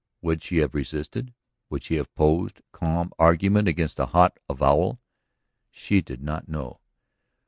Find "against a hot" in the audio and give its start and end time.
3.67-4.39